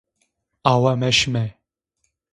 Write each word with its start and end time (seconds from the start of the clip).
Awe 0.71 0.93
meşımê. 1.01 1.45